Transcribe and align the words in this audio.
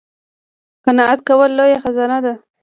قناعت 0.85 1.19
کول 1.27 1.49
لویه 1.57 1.79
خزانه 1.83 2.17
ده 2.25 2.33